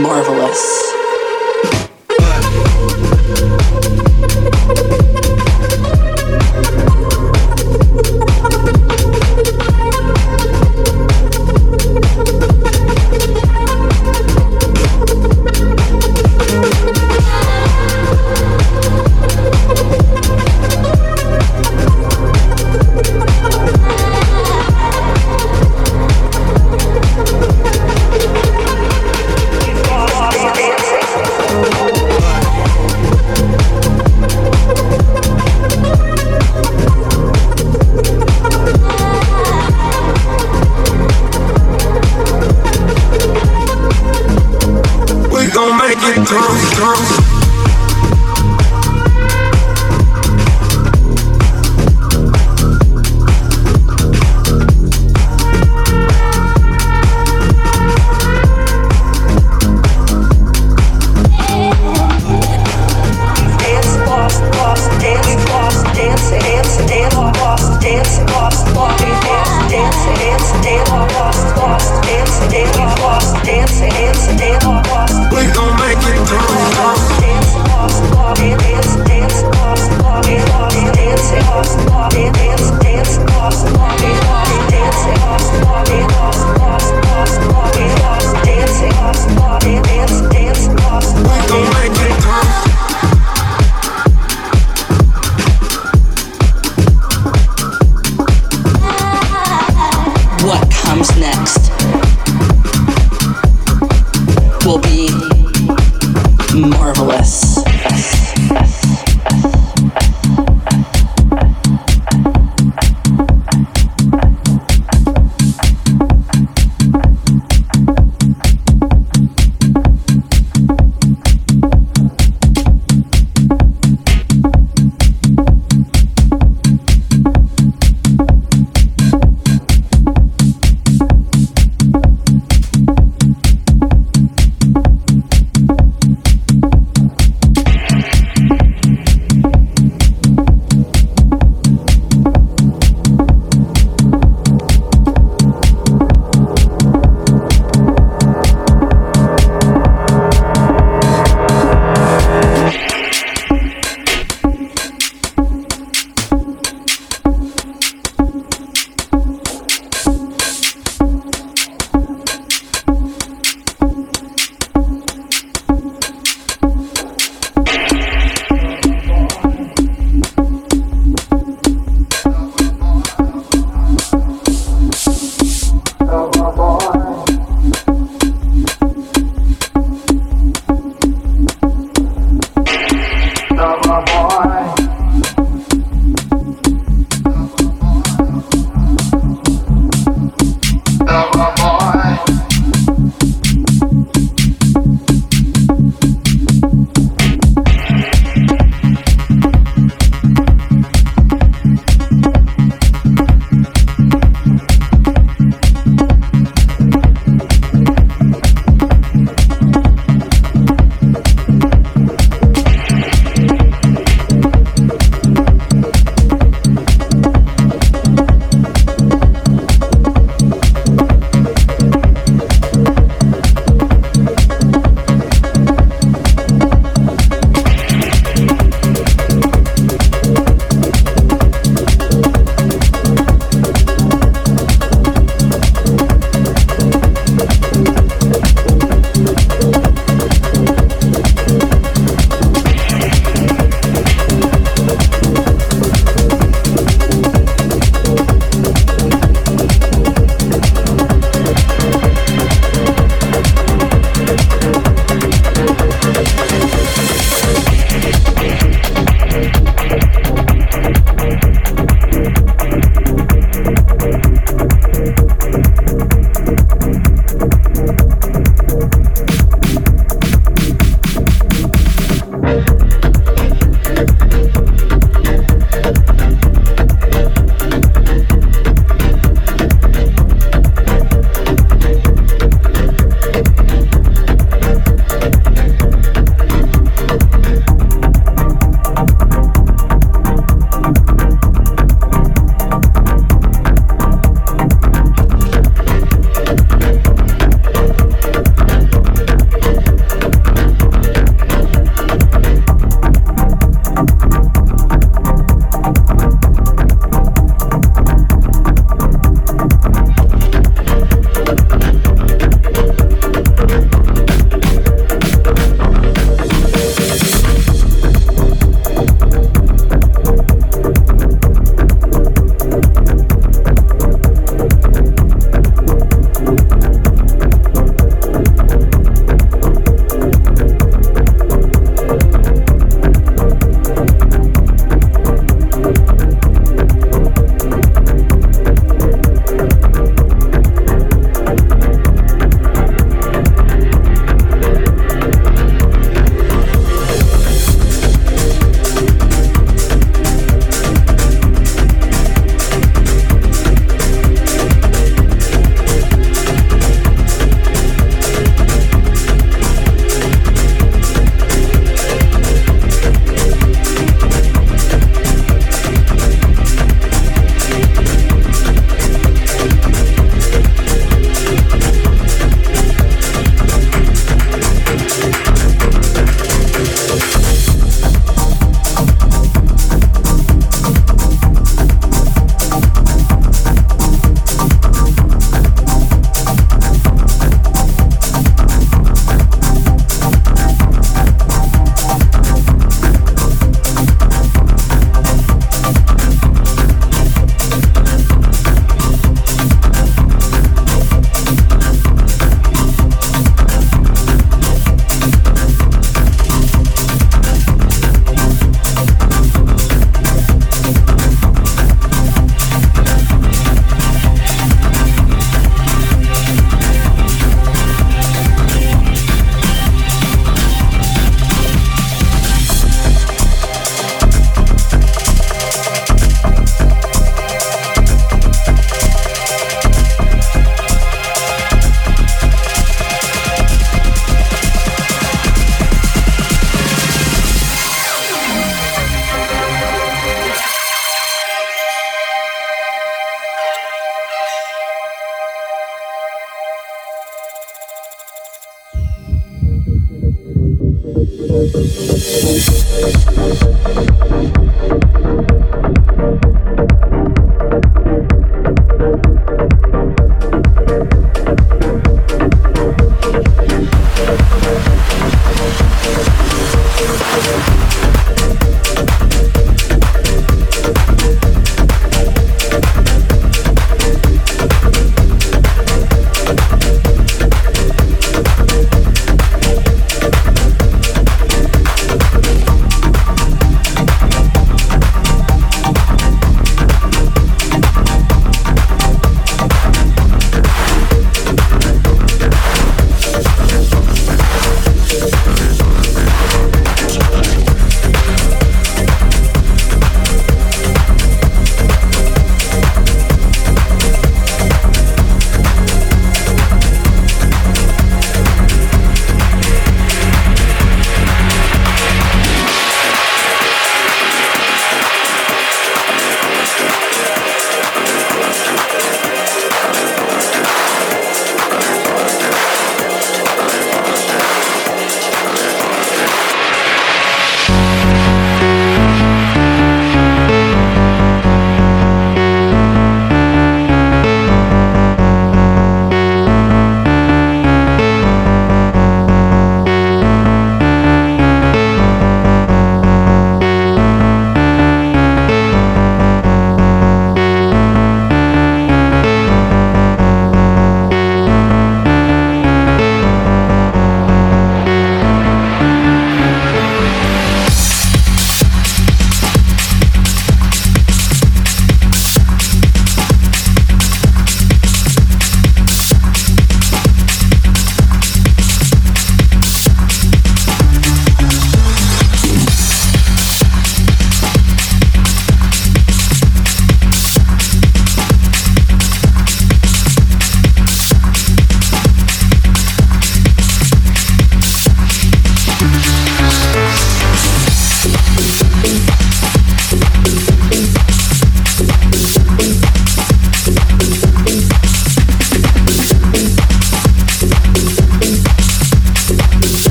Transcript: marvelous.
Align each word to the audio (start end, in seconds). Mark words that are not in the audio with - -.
marvelous. 0.00 0.91